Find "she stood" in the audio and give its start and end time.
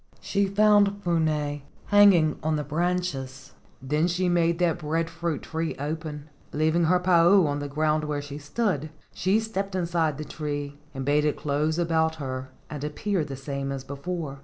8.19-8.89